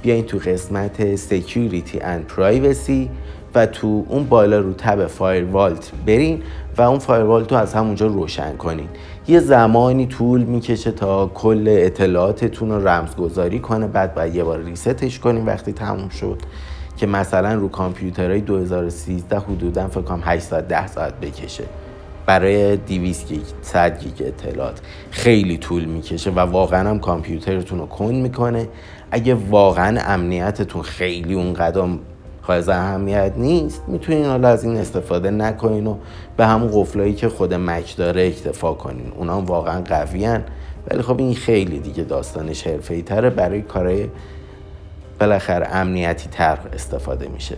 بیاین 0.03 0.25
تو 0.25 0.39
قسمت 0.39 1.17
Security 1.17 1.97
and 1.97 2.37
Privacy 2.37 3.09
و 3.55 3.67
تو 3.67 4.05
اون 4.09 4.25
بالا 4.25 4.59
رو 4.59 4.73
tab 4.73 5.07
FileVault 5.07 5.91
برین 6.07 6.43
و 6.77 6.83
اون 6.83 6.99
FileVault 6.99 7.52
رو 7.53 7.59
از 7.59 7.75
همونجا 7.75 8.07
روشن 8.07 8.57
کنین. 8.57 8.89
یه 9.29 9.41
زمانی 9.41 10.07
طول 10.07 10.43
می‌کشه 10.43 10.91
تا 10.91 11.27
کل 11.35 11.65
اطلاعاتتون 11.69 12.71
رو 12.71 12.89
رمزگذاری 12.89 13.59
کنه 13.59 13.87
بعد 13.87 14.15
باید 14.15 14.35
یه 14.35 14.45
بار 14.45 14.62
reset 14.62 15.02
ش 15.02 15.19
کنین 15.19 15.47
وقتی 15.47 15.73
تموم 15.73 16.09
شد. 16.09 16.39
که 16.97 17.07
مثلا 17.07 17.55
رو 17.55 17.69
کامپیوترهای 17.69 18.41
2013 18.41 19.39
حدودا 19.39 19.89
فکر 19.89 20.01
کنم 20.01 20.23
8 20.25 20.43
ساعت 20.43 20.69
10 20.69 20.87
ساعت 20.87 21.21
بکشه. 21.21 21.65
برای 22.26 22.76
200 22.76 23.29
گیگ 23.29 23.43
100 23.62 24.00
گیگ 24.02 24.26
اطلاعات 24.26 24.81
خیلی 25.11 25.59
طول 25.59 25.85
می‌کشه 25.85 26.31
و 26.31 26.38
واقعا 26.38 26.91
هم 26.91 26.99
کامپیوترتون 26.99 27.79
رو 27.79 27.87
کن 27.87 28.14
می‌کنه. 28.14 28.69
اگه 29.11 29.35
واقعا 29.35 30.00
امنیتتون 30.00 30.83
خیلی 30.83 31.35
اون 31.35 31.52
قدم 31.52 31.99
حائز 32.43 32.69
اهمیت 32.69 33.33
نیست 33.37 33.83
می‌تونین 33.88 34.25
حالا 34.25 34.49
از 34.49 34.64
این 34.64 34.76
استفاده 34.76 35.31
نکنین 35.31 35.87
و 35.87 35.97
به 36.37 36.47
همون 36.47 36.71
قفلایی 36.75 37.14
که 37.14 37.29
خود 37.29 37.55
مک 37.55 37.97
داره 37.97 38.26
اکتفا 38.26 38.75
کنین. 38.75 39.12
اونا 39.17 39.37
هم 39.37 39.45
واقعا 39.45 39.83
قویان. 39.83 40.45
ولی 40.91 41.02
خب 41.02 41.19
این 41.19 41.35
خیلی 41.35 41.79
دیگه 41.79 42.05
داستانش 42.05 42.67
حرفه‌ای 42.67 43.02
تره. 43.02 43.31
برای 43.31 43.62
کارهای 43.62 44.09
بالاخره 45.21 45.69
امنیتی 45.73 46.29
تر 46.31 46.59
استفاده 46.73 47.29
میشه. 47.29 47.57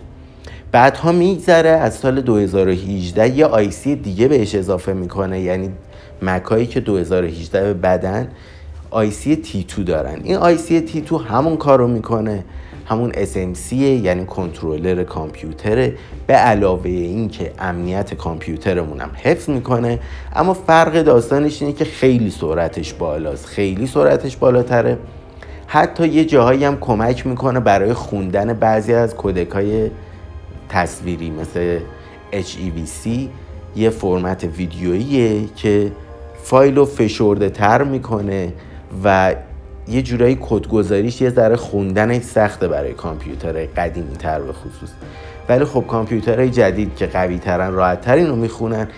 بعدها 0.75 1.13
میگذره 1.13 1.69
از 1.69 1.95
سال 1.95 2.21
2018 2.21 3.29
یه 3.29 3.47
آیسی 3.47 3.97
دیگه 3.97 4.29
بهش 4.29 4.55
اضافه 4.55 4.93
می‌کنه. 4.93 5.41
یعنی 5.41 5.71
مکایی 6.23 6.67
که 6.67 6.81
2018 6.81 7.61
به 7.61 7.75
بدن 7.75 8.29
آیسی 8.91 9.37
تی 9.37 9.67
2 9.77 9.83
دارن. 9.83 10.21
این 10.25 10.37
آیسی 10.37 10.81
تی 10.81 11.01
2 11.01 11.19
همون 11.19 11.57
کارو 11.57 11.89
می‌کنه. 11.89 12.45
همون 12.87 13.13
SMC 13.13 13.73
یعنی 13.73 14.25
کنترلر 14.25 15.05
کامپیوتره 15.05 15.95
به 16.27 16.35
علاوه 16.35 16.91
این 16.91 17.29
که 17.29 17.53
امنیت 17.59 18.15
کامپیوترمون 18.15 19.01
هم 19.01 19.11
حفظ 19.23 19.49
می‌کنه. 19.49 19.99
اما 20.37 20.55
فرق 20.55 21.03
داستانش 21.03 21.63
اینه 21.63 21.75
که 21.75 21.85
خیلی 21.85 22.31
سرعتش 22.31 22.93
بالاست. 22.93 23.47
خیلی 23.47 23.87
سرعتش 23.87 24.37
بالاتره. 24.37 24.99
حتی 25.67 26.09
یه 26.09 26.25
جاهایی 26.25 26.65
هم 26.65 26.77
کمک 26.81 27.27
می‌کنه 27.27 27.61
برای 27.61 27.93
خوندن 27.93 28.53
بعضی 28.53 28.95
از 28.95 29.15
کودک 29.15 29.49
تصویری 30.69 31.31
مثل 31.31 31.79
HEVC 32.33 33.09
یه 33.77 33.91
فرمت 33.91 34.45
ویدیوییه 34.45 35.49
که 35.57 35.93
فایل 36.43 36.77
رو 36.77 36.85
فشرده 36.85 37.51
تر 37.51 37.83
می‌کنه 37.83 38.53
و 39.05 39.35
یه 39.89 40.03
جورایی 40.03 40.39
کدگذاریش 40.41 41.21
یه 41.21 41.31
ذره 41.31 41.57
خوندنش 41.57 42.23
سخته 42.23 42.69
برای 42.69 42.93
کامپیوتر 42.93 43.67
قدیمی 43.67 44.17
تر 44.17 44.41
به 44.41 44.53
خصوص. 44.53 44.91
ولی 45.49 45.65
خب 45.65 45.85
کامپیوترهای 45.87 46.51
جدید 46.51 46.97
که 46.97 47.07
قوی 47.07 47.39
ترن 47.39 47.73
راحت 47.73 48.01
ترین 48.01 48.27
رو 48.27 48.37
می‌خونن. 48.37 48.89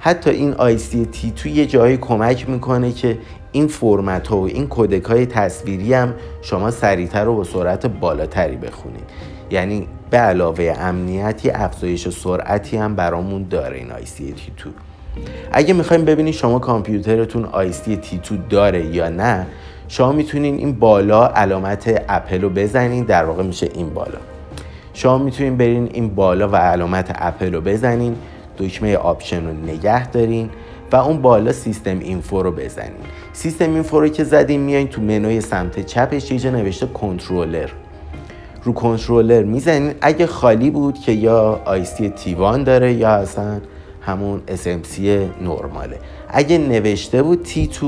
حتی 0.00 0.30
این 0.30 0.54
ICT 0.54 1.06
تی 1.12 1.32
تو 1.36 1.48
یه 1.48 1.66
جایی 1.66 1.96
کمک 1.96 2.48
می‌کنه 2.48 2.92
که 2.92 3.18
این 3.52 3.66
فرمت 3.66 4.28
ها 4.28 4.36
و 4.36 4.46
این 4.46 4.66
کودک 4.66 5.04
های 5.04 5.26
تصویری 5.26 5.94
هم 5.94 6.14
شما 6.42 6.70
سریعتر 6.70 7.28
و 7.28 7.36
با 7.36 7.44
سرعت 7.44 7.86
بالاتری 7.86 8.56
بخونید. 8.56 9.04
یعنی 9.50 9.88
به 10.10 10.18
علاوه 10.18 10.74
امنیتی 10.78 11.50
افزایش 11.50 12.08
سرعتی 12.08 12.76
هم 12.76 12.94
برامون 12.94 13.46
داره 13.50 13.76
این 13.76 13.88
IC 13.88 14.64
T2 14.64 14.70
اگه 15.52 15.74
می‌خوایم 15.74 16.04
ببینید 16.04 16.34
شما 16.34 16.58
کامپیوترتون 16.58 17.44
IC 17.44 18.28
T2 18.28 18.36
داره 18.50 18.86
یا 18.86 19.08
نه 19.08 19.46
شما 19.88 20.12
می‌تونین 20.12 20.54
این 20.56 20.72
بالا 20.72 21.26
علامت 21.26 22.04
اپل 22.08 22.40
رو 22.40 22.50
بزنین 22.50 23.04
در 23.04 23.24
واقع 23.24 23.42
میشه 23.42 23.68
این 23.74 23.90
بالا. 23.90 24.18
شما 24.94 25.18
می‌تونین 25.18 25.56
برین 25.56 25.90
این 25.92 26.08
بالا 26.08 26.48
و 26.48 26.56
علامت 26.56 27.12
اپل 27.14 27.54
رو 27.54 27.60
بزنین 27.60 28.16
دکمه 28.58 28.96
option 28.96 29.46
رو 29.46 29.52
نگه 29.52 30.06
دارین 30.06 30.50
و 30.92 30.96
اون 30.96 31.22
بالا 31.22 31.52
System 31.52 31.98
Info 31.98 32.42
رو 32.42 32.52
بزنین. 32.52 32.92
سیستم 33.32 33.74
اینفو 33.74 34.00
رو 34.00 34.08
که 34.08 34.24
زدین 34.24 34.60
میایین 34.60 34.88
تو 34.88 35.02
منوی 35.02 35.40
سمت 35.40 35.86
چپش 35.86 36.30
یه 36.30 36.50
نوشته 36.50 36.86
کنترلر 36.86 37.68
رو 38.66 38.72
کنترلر 38.72 39.42
می‌زنین 39.42 39.94
اگه 40.00 40.26
خالی 40.26 40.70
بود 40.70 40.98
که 40.98 41.12
یا 41.12 41.60
آیسی 41.64 42.08
تیوان 42.08 42.64
داره 42.64 42.92
یا 42.92 43.08
اصلا 43.08 43.60
همون 44.00 44.42
SMC 44.48 44.98
نرماله. 45.42 45.98
اگه 46.28 46.58
نوشته 46.58 47.22
بود 47.22 47.46
T2 47.46 47.84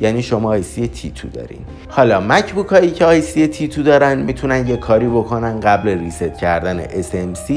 یعنی 0.00 0.22
شما 0.22 0.48
آیسی 0.48 0.90
T2 0.94 1.34
دارین. 1.34 1.60
حالا 1.88 2.20
مکبوک 2.20 2.66
هایی 2.66 2.90
که 2.90 3.04
آیسی 3.04 3.52
T2 3.52 3.78
دارن 3.78 4.18
می‌تونن 4.18 4.66
یه 4.66 4.76
کاری 4.76 5.06
بکنن 5.06 5.60
قبل 5.60 5.88
ریست 5.88 6.38
کردن 6.40 6.84
SMC 6.84 7.52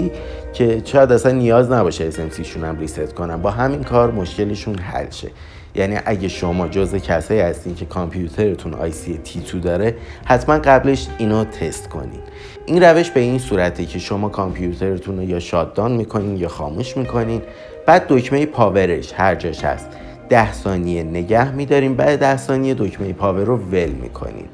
که 0.53 0.81
شاید 0.85 1.11
اصلا 1.11 1.31
نیاز 1.31 1.71
نباشه 1.71 2.11
SMC 2.11 2.41
شون 2.41 2.63
هم 2.63 2.79
ریست 2.79 3.13
کنن. 3.13 3.41
با 3.41 3.51
همین 3.51 3.83
کار 3.83 4.11
مشکلشون 4.11 4.75
حل 4.77 5.09
شه. 5.09 5.27
یعنی 5.75 5.97
اگه 6.05 6.27
شما 6.27 6.67
جز 6.67 6.95
کسایی 6.95 7.39
هستین 7.39 7.75
که 7.75 7.85
کامپیوترتون 7.85 8.73
آیسی 8.73 9.19
T2 9.25 9.55
داره 9.55 9.95
حتما 10.25 10.55
قبلش 10.57 11.07
اینو 11.17 11.43
تست 11.43 11.89
کنین. 11.89 12.19
این 12.65 12.83
روش 12.83 13.09
به 13.09 13.19
این 13.19 13.39
صورته 13.39 13.85
که 13.85 13.99
شما 13.99 14.29
کامپیوترتون 14.29 15.17
رو 15.17 15.23
یا 15.23 15.39
شاددان 15.39 15.91
می‌کنین 15.91 16.37
یا 16.37 16.47
خاموش 16.47 16.97
می‌کنین. 16.97 17.41
بعد 17.85 18.05
دکمه 18.09 18.45
پاورش 18.45 19.13
هر 19.13 19.35
جاش 19.35 19.63
هست. 19.63 19.87
ده 20.29 20.53
ثانیه 20.53 21.03
نگه 21.03 21.51
میداریم 21.51 21.95
بعد 21.95 22.19
ده 22.19 22.37
ثانیه 22.37 22.73
دکمه 22.73 23.13
پاور 23.13 23.43
رو 23.43 23.57
ول 23.57 23.89
می‌کنین. 23.89 24.45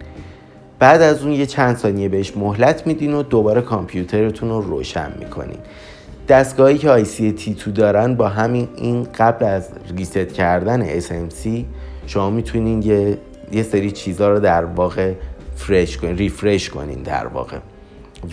بعد 0.79 1.01
از 1.01 1.23
اون 1.23 1.31
یه 1.31 1.45
چند 1.45 1.77
ثانیه 1.77 2.09
بهش 2.09 2.37
مهلت 2.37 2.87
میدین 2.87 3.13
و 3.13 3.23
دوباره 3.23 3.61
کامپیوترتون 3.61 4.49
رو 4.49 4.61
روشن 4.61 5.11
می‌کنین. 5.19 5.57
دستگاهی 6.29 6.77
که 6.77 7.03
ICT2 7.03 7.69
دارن 7.69 8.15
با 8.15 8.27
همین 8.27 8.67
این 8.75 9.07
قبل 9.17 9.45
از 9.45 9.69
ریست 9.97 10.33
کردن 10.33 10.99
SMC 10.99 11.47
شما 12.07 12.29
می‌تونین 12.29 12.81
یه, 12.81 13.17
یه 13.51 13.63
سری 13.63 13.91
چیزها 13.91 14.29
رو 14.29 14.39
در 14.39 14.65
واقع 14.65 15.13
فرش 15.55 15.97
کنین 15.97 16.17
ریفرش 16.17 16.69
کنین 16.69 17.03
در 17.03 17.27
واقع 17.27 17.57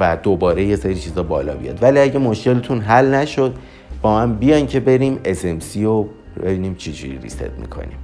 و 0.01 0.17
دوباره 0.23 0.65
یه 0.65 0.77
سری 0.77 0.95
چیزا 0.95 1.23
بالا 1.23 1.55
بیاد. 1.55 1.83
ولی 1.83 1.99
اگه 1.99 2.19
مشکلتون 2.19 2.81
حل 2.81 3.15
نشد 3.15 3.55
با 4.03 4.15
من 4.15 4.35
بیان 4.35 4.67
که 4.67 4.81
بریم 4.81 5.19
SMC 5.25 5.77
رو 5.77 6.09
ببینیم 6.43 6.75
چجوری 6.75 7.19
ریست 7.19 7.51
می‌کنیم. 7.61 7.99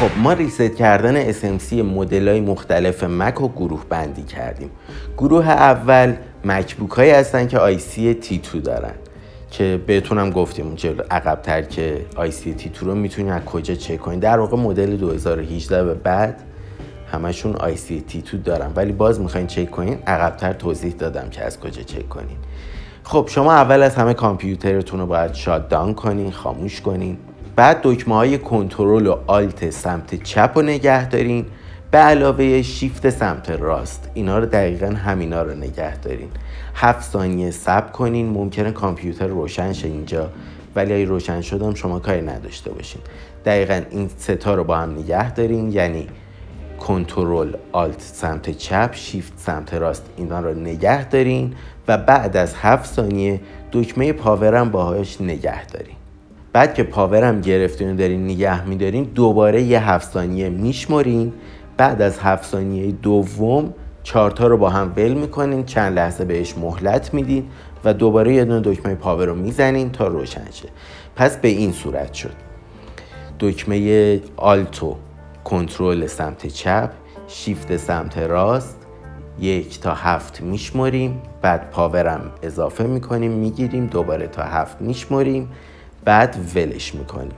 خب 0.00 0.10
ما 0.18 0.32
ریست 0.32 0.74
کردن 0.74 1.32
SMC 1.32 1.72
مدل 1.72 2.28
های 2.28 2.40
مختلف 2.40 3.04
مک 3.04 3.34
رو 3.34 3.48
گروه 3.48 3.84
بندی 3.88 4.22
کردیم. 4.22 4.70
گروه 5.16 5.48
اول 5.48 6.14
مکبوک 6.44 6.90
هایی 6.90 7.10
هستن 7.10 7.46
که 7.46 7.58
آیسی 7.58 8.16
T2 8.22 8.56
دارن 8.56 8.94
که 9.50 9.80
بهتونم 9.86 10.30
گفتیم 10.30 10.74
جلو 10.74 11.02
عقبتر 11.10 11.62
که 11.62 12.06
آیسی 12.16 12.54
T2 12.58 12.78
رو 12.78 12.94
می‌تونید 12.94 13.32
از 13.32 13.44
کجا 13.44 13.74
چک 13.74 14.00
کنید 14.00 14.20
در 14.20 14.38
واقع 14.38 14.56
مدل 14.56 14.96
2018 14.96 15.84
به 15.84 15.94
بعد 15.94 16.42
همشون 17.12 17.54
ICT2 17.54 18.36
دارن. 18.44 18.72
ولی 18.76 18.92
باز 18.92 19.20
می‌خواین 19.20 19.46
چک 19.46 19.70
کنین 19.70 19.98
عقبتر 20.06 20.52
توضیح 20.52 20.92
دادم 20.92 21.30
که 21.30 21.44
از 21.44 21.60
کجا 21.60 21.82
چک 21.82 22.08
کنین. 22.08 22.36
خب 23.02 23.28
شما 23.30 23.52
اول 23.52 23.82
از 23.82 23.94
همه 23.94 24.14
کامپیوترتون 24.14 25.00
رو 25.00 25.06
باید 25.06 25.34
شات 25.34 25.68
دان 25.68 25.94
کنین 25.94 26.30
خاموش 26.30 26.80
کنین. 26.80 27.18
بعد 27.56 27.80
دکمه 27.82 28.14
های 28.14 28.38
کنترل 28.38 29.06
و 29.06 29.16
آلت 29.26 29.70
سمت 29.70 30.22
چپ 30.22 30.52
رو 30.54 30.62
نگه 30.62 31.08
دارین. 31.08 31.46
به 31.90 31.98
علاوه 31.98 32.62
شیفت 32.62 33.10
سمت 33.10 33.50
راست 33.50 34.10
اینا 34.14 34.38
رو 34.38 34.46
دقیقا 34.46 34.86
همینا 34.86 35.42
رو 35.42 35.54
نگه 35.54 35.96
دارین. 35.96 36.28
هفت 36.74 37.10
ثانیه 37.10 37.50
صبر 37.50 37.90
کنین 37.90 38.28
ممکنه 38.28 38.70
کامپیوتر 38.70 39.26
روشن 39.26 39.72
شه 39.72 39.88
اینجا. 39.88 40.30
ولی 40.74 40.94
اگه 40.94 41.04
روشن 41.04 41.40
شدم 41.40 41.74
شما 41.74 41.98
کاری 41.98 42.22
نداشته 42.22 42.70
باشین. 42.70 43.02
دقیقا 43.44 43.82
این 43.90 44.10
ستا 44.18 44.54
رو 44.54 44.64
با 44.64 44.76
هم 44.76 44.98
نگه 44.98 45.34
دارین 45.34 45.72
یعنی 45.72 46.08
کنترل 46.80 47.52
آلت 47.72 48.00
سمت 48.00 48.50
چپ 48.50 48.94
شیفت 48.94 49.32
سمت 49.36 49.74
راست 49.74 50.06
اینا 50.16 50.40
رو 50.40 50.54
نگه 50.54 51.08
دارین. 51.08 51.54
و 51.88 51.98
بعد 51.98 52.36
از 52.36 52.54
هفت 52.54 52.94
ثانیه 52.94 53.40
دکمه 53.72 54.12
پاورم 54.12 54.70
باهاش 54.70 55.20
نگه 55.20 55.66
دارین. 55.66 55.95
بعد 56.56 56.74
که 56.74 56.82
پاورم 56.82 57.40
گرفتین 57.40 57.92
و 57.92 57.96
دارین 57.96 58.24
نگه 58.24 58.64
میدارین 58.64 59.04
دوباره 59.04 59.62
یه 59.62 59.90
هفت 59.90 60.12
ثانیه 60.12 60.48
میشمرین. 60.48 61.32
بعد 61.76 62.02
از 62.02 62.18
هفت 62.18 62.44
ثانیه 62.44 62.92
دوم 62.92 63.74
چارتا 64.02 64.46
رو 64.46 64.56
با 64.56 64.70
هم 64.70 64.92
ول 64.96 65.12
می‌کنین 65.12 65.64
چند 65.64 65.96
لحظه 65.96 66.24
بهش 66.24 66.54
مهلت 66.58 67.14
میدین 67.14 67.44
و 67.84 67.94
دوباره 67.94 68.34
یه 68.34 68.44
دونه 68.44 68.60
دکمه 68.60 68.94
پاور 68.94 69.26
رو 69.26 69.34
می‌زنین 69.34 69.90
تا 69.90 70.06
روشن 70.06 70.50
شه. 70.52 70.68
پس 71.16 71.36
به 71.36 71.48
این 71.48 71.72
صورت 71.72 72.14
شد. 72.14 72.34
دکمه 73.40 74.20
آلتو 74.36 74.96
کنترل 75.44 76.06
سمت 76.06 76.46
چپ 76.46 76.90
شیفت 77.28 77.76
سمت 77.76 78.18
راست 78.18 78.76
یک 79.40 79.80
تا 79.80 79.94
هفت 79.94 80.40
میشمریم. 80.40 81.22
بعد 81.42 81.70
پاورم 81.70 82.30
اضافه 82.42 82.84
می‌کنیم 82.84 83.30
می‌گیریم 83.30 83.86
دوباره 83.86 84.26
تا 84.26 84.42
هفت 84.42 84.80
میشمریم. 84.80 85.48
بعد 86.06 86.36
ولش 86.54 86.94
می‌کنیم. 86.94 87.36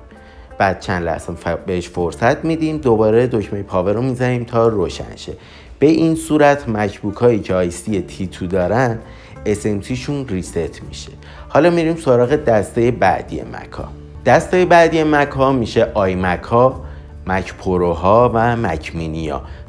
بعد 0.59 0.81
چند 0.81 1.05
لحظه 1.05 1.33
بهش 1.67 1.89
فرصت 1.89 2.45
میدیم 2.45 2.77
دوباره 2.77 3.27
دکمه 3.27 3.63
power 3.63 3.93
رو 3.93 4.03
می‌زنیم 4.03 4.45
تا 4.45 4.69
روشن 4.69 5.17
شه. 5.17 5.33
به 5.79 5.87
این 5.87 6.15
صورت 6.15 6.69
MacBook 6.69 7.17
هایی 7.17 7.41
که 7.41 8.03
T2 8.03 8.47
دارن 8.47 8.99
SMC 9.47 9.93
شون 9.93 10.29
reset 10.29 10.83
میشه. 10.89 11.11
حالا 11.49 11.71
میریم 11.71 11.97
سراغ 11.97 12.37
دسته 12.37 12.91
بعدی 12.91 13.43
Mac 13.43 13.77
ا 13.77 13.89
دسته 14.27 14.65
بعدی 14.65 15.03
Mac 15.03 15.40
ا 15.40 15.53
میشه 15.53 15.91
iMac 15.95 16.81
ا 17.27 17.34
Mac 17.34 17.55
Pro 17.55 18.12
ها 18.12 18.31
و 18.35 18.57
Mac 18.57 18.93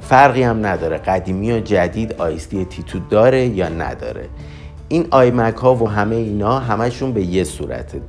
فرقی 0.02 0.44
هم 0.44 0.66
نداره 0.66 0.98
قدیمی 0.98 1.52
و 1.52 1.60
جدید 1.60 2.14
IC 2.14 2.66
T2 2.66 3.00
داره 3.10 3.46
یا 3.46 3.70
نداره. 3.70 4.26
این 4.90 5.08
iMac 5.12 5.56
ها 5.56 5.76
و 5.76 5.90
همه 5.90 6.16
اینا 6.16 6.60
همشون 6.60 7.14
به 7.14 7.22
یه 7.22 7.44
صورته. 7.44 8.02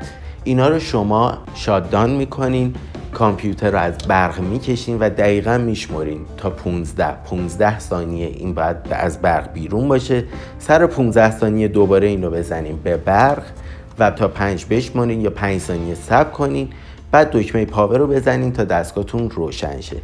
اینا 0.44 0.68
رو 0.68 0.78
شما 0.78 1.38
shut 1.54 1.82
down 1.82 2.10
می‌کنین 2.10 2.74
کامپیوتر 3.12 3.70
رو 3.70 3.78
از 3.78 3.98
برق 4.08 4.40
می‌کشین 4.40 4.98
و 4.98 5.10
دقیقا 5.10 5.58
میشمرین 5.58 6.20
تا 6.36 6.50
15 6.50 7.12
15 7.24 7.78
ثانیه 7.78 8.26
این 8.26 8.54
باید 8.54 8.76
از 8.90 9.22
برق 9.22 9.52
بیرون 9.52 9.88
باشه. 9.88 10.24
سر 10.58 10.86
15 10.86 11.38
ثانیه 11.38 11.68
دوباره 11.68 12.06
این 12.06 12.24
رو 12.24 12.30
بزنین 12.30 12.76
به 12.76 12.96
برق 12.96 13.42
و 13.98 14.10
تا 14.10 14.28
5 14.28 14.66
بشمارین 14.70 15.20
یا 15.20 15.30
5 15.30 15.60
ثانیه 15.60 15.94
صبر 15.94 16.30
کنین. 16.30 16.68
بعد 17.12 17.30
دکمه 17.30 17.64
power 17.64 17.98
رو 17.98 18.06
بزنین 18.06 18.52
تا 18.52 18.64
دستگاهتون 18.64 19.30
روشن 19.30 19.80
شه. 19.80 19.96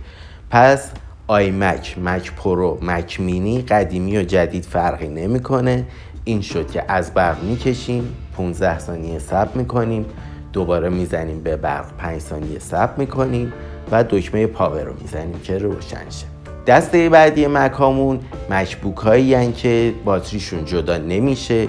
پس 0.50 0.90
Mac، 1.28 1.98
Mac 1.98 2.32
Pro، 2.32 2.78
Mac 2.82 3.20
mini 3.20 3.62
قدیمی 3.62 4.18
و 4.18 4.22
جدید 4.22 4.64
فرقی 4.64 5.08
نمی‌کنه. 5.08 5.84
این 6.24 6.40
شد 6.40 6.70
که 6.70 6.84
از 6.88 7.14
برق 7.14 7.42
می‌کشیم 7.42 8.14
15 8.36 8.78
ثانیه 8.78 9.18
صبر 9.18 9.50
می‌کنیم 9.54 10.06
دوباره 10.52 10.88
می‌زنیم 10.88 11.40
به 11.40 11.56
برق 11.56 11.96
5 11.98 12.20
ثانیه 12.20 12.58
صبر 12.58 12.92
می‌کنیم 12.96 13.52
و 13.90 14.04
دکمه 14.04 14.46
پاور 14.46 14.82
رو 14.82 14.92
می‌زنیم 15.00 15.40
که 15.42 15.58
روشن 15.58 16.10
شه. 16.10 16.26
دسته 16.66 17.08
بعدی 17.08 17.46
مکامون 17.46 18.20
مکبوک 18.50 18.96
هایی 18.96 19.52
که 19.52 19.92
باتریشون 20.04 20.64
جدا 20.64 20.96
نمیشه. 20.96 21.68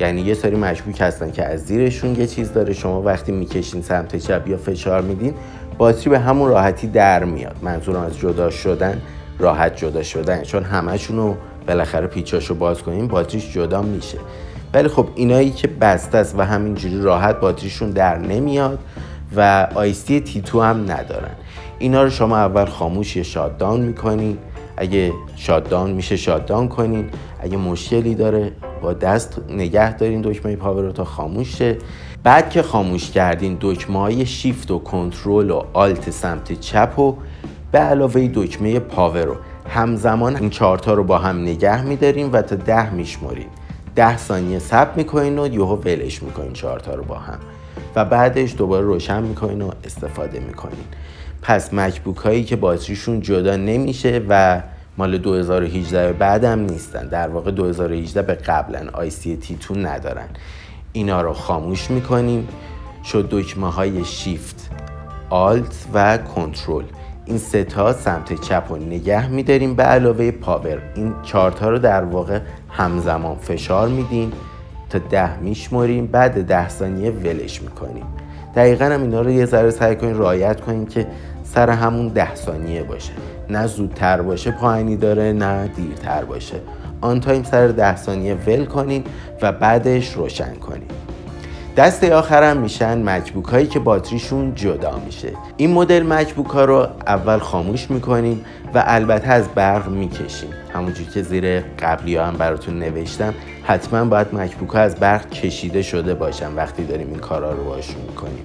یعنی 0.00 0.20
یه 0.20 0.34
سری 0.34 0.56
مشبوک 0.56 1.00
هستن 1.00 1.30
که 1.30 1.44
از 1.44 1.60
زیرشون 1.66 2.16
یه 2.16 2.26
چیز 2.26 2.52
داره. 2.52 2.72
شما 2.72 3.02
وقتی 3.02 3.32
می‌کشین 3.32 3.82
سمت 3.82 4.16
چپ 4.16 4.48
یا 4.48 4.56
فشار 4.56 5.02
میدین 5.02 5.34
باتری 5.78 6.10
به 6.10 6.18
همون 6.18 6.48
راحتی 6.48 6.86
در 6.86 7.24
میاد. 7.24 7.56
منظورم 7.62 8.00
از 8.02 8.18
جدا 8.18 8.50
شدن 8.50 9.02
راحت 9.38 9.76
جدا 9.76 10.02
شدن. 10.02 10.42
چون 10.42 10.62
همشون 10.62 11.16
رو 11.16 11.36
بالاخره 11.66 12.06
پیچاشو 12.06 12.54
باز 12.54 12.82
کنیم 12.82 13.08
باتریش 13.08 13.52
جدا 13.52 13.82
میشه. 13.82 14.18
ولی 14.74 14.88
خب 14.88 15.06
اینایی 15.14 15.50
که 15.50 15.68
بسته 15.68 16.18
است 16.18 16.34
و 16.38 16.42
همینجوری 16.42 17.02
راحت 17.02 17.40
باتریشون 17.40 17.90
در 17.90 18.18
نمیاد 18.18 18.78
و 19.36 19.68
آیستی 19.74 20.20
تیتو 20.20 20.62
هم 20.62 20.82
ندارن. 20.82 21.34
اینا 21.78 22.02
رو 22.02 22.10
شما 22.10 22.36
اول 22.36 22.64
خاموش 22.64 23.16
یا 23.16 23.22
شاددان 23.22 23.80
می‌کنین 23.80 24.38
اگه 24.76 25.12
شاددان 25.36 25.90
میشه 25.90 26.16
شاددان 26.16 26.68
کنین. 26.68 27.10
اگه 27.40 27.56
مشکلی 27.56 28.14
داره 28.14 28.52
با 28.82 28.92
دست 28.92 29.40
نگه 29.48 29.96
دارین 29.96 30.22
دکمه 30.22 30.56
پاور 30.56 30.82
رو 30.82 30.92
تا 30.92 31.04
خاموش 31.04 31.56
شه. 31.56 31.76
بعد 32.22 32.50
که 32.50 32.62
خاموش 32.62 33.10
کردین 33.10 33.56
دکمه 33.60 33.98
های 33.98 34.26
شیفت 34.26 34.70
و 34.70 34.78
کنترل 34.78 35.50
و 35.50 35.62
آلت 35.72 36.10
سمت 36.10 36.60
چپ 36.60 36.98
و 36.98 37.14
به 37.72 37.78
علاوه 37.78 38.30
دکمه 38.34 38.78
پاور 38.78 39.24
رو. 39.24 39.36
همزمان 39.68 40.36
این 40.36 40.50
چارتا 40.50 40.94
رو 40.94 41.04
با 41.04 41.18
هم 41.18 41.42
نگه 41.42 41.82
میداریم 41.82 42.32
و 42.32 42.42
تا 42.42 42.56
ده 42.56 42.94
میشماریم 42.94 43.46
10 43.98 44.16
ثانیه 44.16 44.58
صبر 44.58 44.90
می‌کنین 44.96 45.38
و 45.38 45.46
یهو 45.46 45.76
ولش 45.76 46.22
می‌کنین 46.22 46.52
چهارتا 46.52 46.94
رو 46.94 47.04
با 47.04 47.14
هم. 47.14 47.38
و 47.96 48.04
بعدش 48.04 48.54
دوباره 48.56 48.86
روشن 48.86 49.22
می‌کنین 49.22 49.62
و 49.62 49.70
استفاده 49.84 50.40
می‌کنین. 50.40 50.84
پس 51.42 51.74
مکبوک 51.74 52.16
هایی 52.16 52.44
که 52.44 52.56
باتریشون 52.56 53.20
جدا 53.20 53.56
نمیشه 53.56 54.22
و 54.28 54.62
مال 54.98 55.18
2018 55.18 56.12
بعدم 56.12 56.60
نیستن. 56.60 57.08
در 57.08 57.28
واقع 57.28 57.50
2018 57.50 58.22
به 58.22 58.34
قبلا 58.34 58.80
ICT2 58.80 59.76
ندارن. 59.76 60.28
اینا 60.92 61.22
رو 61.22 61.32
خاموش 61.32 61.90
می‌کنیم. 61.90 62.48
شد 63.04 63.28
دکمه 63.30 63.72
های 63.72 64.04
shift 64.04 64.70
alt 65.30 65.86
و 65.94 66.18
کنترل. 66.18 66.84
این 67.26 67.38
سه 67.38 67.64
تا 67.64 67.92
سمت 67.92 68.40
چپ 68.40 68.64
رو 68.68 68.76
نگه 68.76 69.28
میداریم. 69.28 69.74
به 69.74 69.82
علاوه 69.82 70.30
power. 70.30 70.82
این 70.94 71.14
چارتا 71.22 71.70
رو 71.70 71.78
در 71.78 72.04
واقع 72.04 72.40
همزمان 72.68 73.36
فشار 73.36 73.88
میدیم 73.88 74.32
تا 74.90 74.98
ده 74.98 75.38
میشمریم 75.38 76.06
بعد 76.06 76.46
ده 76.46 76.68
ثانیه 76.68 77.10
ولش 77.10 77.62
می‌کنیم 77.62 78.04
دقیقا 78.56 78.84
هم 78.84 79.02
اینا 79.02 79.20
رو 79.20 79.30
یه 79.30 79.44
ذره 79.44 79.70
سعی 79.70 79.96
کنیم 79.96 80.18
رعایت 80.18 80.60
کنیم 80.60 80.86
که 80.86 81.06
سر 81.44 81.70
همون 81.70 82.08
ده 82.08 82.34
ثانیه 82.34 82.82
باشه. 82.82 83.12
نه 83.50 83.66
زودتر 83.66 84.22
باشه 84.22 84.50
پایینی 84.50 84.96
داره 84.96 85.32
نه 85.32 85.68
دیرتر 85.68 86.24
باشه. 86.24 86.60
on 87.00 87.20
time 87.20 87.42
سر 87.42 87.68
ده 87.68 87.96
ثانیه 87.96 88.34
ول 88.34 88.64
کنین 88.64 89.04
و 89.42 89.52
بعدش 89.52 90.12
روشن 90.12 90.54
کنین. 90.54 90.88
دسته 91.78 92.14
آخرم 92.14 92.56
میشن 92.56 93.02
مکبوک 93.08 93.44
هایی 93.44 93.66
که 93.66 93.78
باتریشون 93.78 94.54
جدا 94.54 94.98
میشه. 95.06 95.32
این 95.56 95.72
مدل 95.72 96.02
مکبوک 96.02 96.46
ها 96.46 96.64
رو 96.64 96.86
اول 97.06 97.38
خاموش 97.38 97.90
می‌کنیم 97.90 98.44
و 98.74 98.84
البته 98.86 99.28
از 99.28 99.48
برق 99.48 99.88
می‌کشیم. 99.88 100.50
همونجور 100.74 101.06
که 101.06 101.22
زیر 101.22 101.60
قبلی 101.60 102.16
ها 102.16 102.24
هم 102.24 102.36
براتون 102.36 102.78
نوشتم 102.78 103.34
حتما 103.64 104.04
باید 104.04 104.26
مکبوک 104.34 104.70
ها 104.70 104.80
از 104.80 104.96
برق 104.96 105.30
کشیده 105.30 105.82
شده 105.82 106.14
باشن 106.14 106.54
وقتی 106.54 106.84
داریم 106.84 107.08
این 107.08 107.18
کارا 107.18 107.52
رو 107.52 107.64
باشون 107.64 108.02
می‌کنیم. 108.08 108.44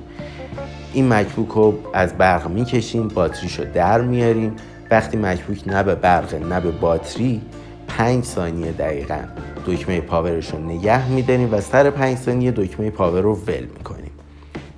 این 0.93 1.13
مکبوک 1.13 1.49
رو 1.49 1.79
از 1.93 2.17
برق 2.17 2.47
می‌کشیم 2.47 3.07
باتریش 3.07 3.59
رو 3.59 3.65
در 3.73 4.01
میاریم. 4.01 4.55
وقتی 4.91 5.17
مکبوک 5.17 5.67
نه 5.67 5.83
به 5.83 5.95
برق 5.95 6.33
نه 6.33 6.59
به 6.59 6.71
باتری 6.71 7.41
5 7.87 8.23
ثانیه 8.23 8.71
دقیقا. 8.71 9.19
دکمه 9.67 10.01
پاورش 10.01 10.49
رو 10.49 10.59
نگه 10.59 11.09
میداریم 11.09 11.53
و 11.53 11.61
سر 11.61 11.89
5 11.89 12.17
ثانیه 12.17 12.51
دکمه 12.51 12.89
پاور 12.89 13.21
رو 13.21 13.35
ول 13.35 13.65
می‌کنیم. 13.77 14.11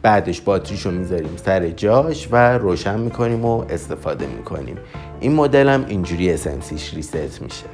بعدش 0.02 0.42
باتریش 0.42 0.86
رو 0.86 0.92
می‌ذاریم 0.92 1.38
سر 1.46 1.70
جاش 1.70 2.28
و 2.32 2.58
روشن 2.58 3.00
می‌کنیم 3.00 3.46
و 3.46 3.66
استفاده 3.70 4.28
می‌کنیم. 4.28 4.78
این 5.20 5.34
مدل 5.34 5.70
هم 5.70 5.86
اینجوری 5.88 6.38
SMCش 6.38 6.94
ریست 6.94 7.42
میشه. 7.42 7.66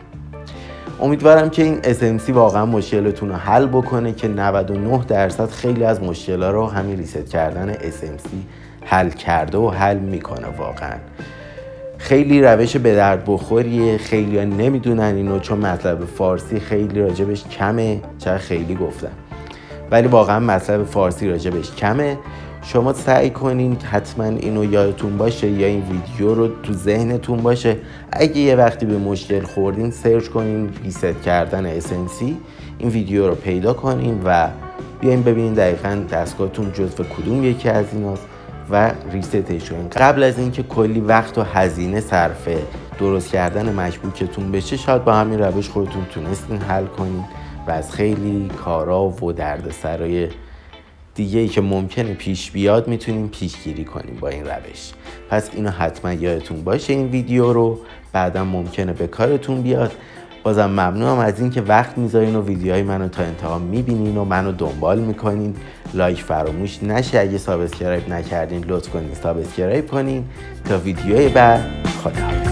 امیدوارم 1.02 1.50
که 1.50 1.64
این 1.64 1.82
SMC 1.82 2.30
واقعا 2.30 2.66
مشکلتون 2.66 3.30
رو 3.30 3.36
حل 3.36 3.66
بکنه 3.66 4.14
که 4.14 4.28
99 4.28 5.06
درصد 5.08 5.50
خیلی 5.50 5.84
از 5.84 6.04
مشکلها 6.04 6.50
رو 6.52 6.68
همین 6.68 6.98
ریست 6.98 7.30
کردن 7.30 7.74
SMC 7.74 8.28
حل 8.86 9.10
کرده 9.10 9.58
و 9.58 9.70
حل 9.70 9.98
می‌کنه 9.98 10.48
واقعا. 10.48 10.96
خیلی 12.12 12.42
روش 12.42 12.78
به 12.78 12.96
درد 12.96 13.24
بخوریه 13.28 13.98
خیلی 13.98 14.38
ها 14.38 14.44
نمی‌دونن 14.44 15.16
اینو 15.16 15.40
چون 15.40 15.58
مطلب 15.58 16.06
فارسی 16.06 16.60
خیلی 16.60 17.00
راجبش 17.00 17.44
کمه 17.44 18.02
چه 18.18 18.38
خیلی 18.38 18.76
گفتم. 18.76 19.12
ولی 19.92 20.08
واقعا 20.08 20.40
مطلب 20.40 20.84
فارسی 20.84 21.30
راجبش 21.30 21.76
کمه. 21.76 22.18
شما 22.64 22.94
سعی 22.94 23.30
کنین 23.30 23.78
حتما 23.92 24.24
اینو 24.24 24.74
یادتون 24.74 25.18
باشه 25.18 25.50
یا 25.50 25.68
این 25.68 25.84
ویدیو 25.92 26.36
رو 26.36 26.48
تو 26.64 26.74
ذهنتون 26.74 27.38
باشه. 27.38 27.78
اگه 28.12 28.38
یه 28.38 28.56
وقتی 28.56 28.86
به 28.86 28.98
مشکل 28.98 29.42
خوردین 29.42 29.92
سرچ 29.92 30.28
کنین 30.28 30.70
ریست 30.84 31.22
کردن 31.26 31.80
SMC 31.80 32.24
این 32.80 32.90
ویدیو 32.90 33.28
رو 33.28 33.36
پیدا 33.36 33.74
کنین 33.74 34.22
و 34.26 34.48
بیاین 35.02 35.24
ببینین 35.24 35.54
دقیقا 35.54 35.98
دستگاهتون 36.12 36.72
جزو 36.74 37.04
کدوم 37.04 37.44
یکی 37.44 37.70
از 37.70 37.86
ایناست. 37.94 38.31
و 38.72 38.92
ریستش 39.12 39.70
کنین 39.70 39.90
قبل 39.90 40.24
از 40.24 40.40
اینکه 40.40 40.64
کلی 40.64 41.00
وقت 41.00 41.38
و 41.38 41.42
هزینه 41.42 42.02
صرف 42.02 42.48
درست 43.00 43.32
کردن 43.32 43.74
مشبوکتون 43.74 44.52
بشه 44.52 44.78
شاید 44.78 45.04
با 45.04 45.14
همین 45.14 45.40
روش 45.40 45.70
خودتون 45.70 46.06
تونستین 46.06 46.58
حل 46.58 46.86
کنین 46.86 47.24
و 47.68 47.72
از 47.72 47.92
خیلی 47.92 48.48
کارا 48.66 49.04
و 49.04 49.34
دردسرای 49.34 50.30
دیگه 51.16 51.40
ای 51.40 51.48
که 51.48 51.62
ممکنه 51.62 52.14
پیش 52.14 52.52
بیاد 52.52 52.88
می‌تونیم 52.88 53.28
پیشگیری 53.28 53.86
کنیم 53.86 54.18
با 54.20 54.28
این 54.28 54.46
روش. 54.46 54.92
پس 55.30 55.50
اینو 55.54 55.70
حتما 55.70 56.14
یادتون 56.14 56.64
باشه 56.64 56.94
این 56.94 57.08
ویدیو 57.08 57.54
رو. 57.54 57.80
بعدا 58.14 58.44
ممکنه 58.44 58.94
به 58.94 59.08
کارتون 59.08 59.62
بیاد. 59.62 59.92
بازم 60.44 60.66
ممنونم 60.66 61.20
از 61.20 61.40
اینکه 61.40 61.62
وقت 61.62 61.98
می‌ذارین 61.98 62.36
و 62.36 62.42
ویدیوهای 62.42 62.84
منو 62.84 63.08
تا 63.08 63.24
انتها 63.24 63.60
می‌بینین 63.60 64.18
و 64.18 64.26
منو 64.26 64.52
دنبال 64.52 65.00
می‌کنین. 65.00 65.56
like 65.94 66.24
فراموش 66.24 66.84
نشه. 66.84 67.20
اگه 67.20 67.38
subscribe 67.38 68.10
نکردین 68.10 68.66
لطف 68.68 68.90
کنین 68.90 69.14
subscribe 69.14 69.88
کنین. 69.88 70.26
تا 70.70 70.78
ویدیوهای 70.78 71.30
بعد 71.30 71.62
خدا 72.04 72.51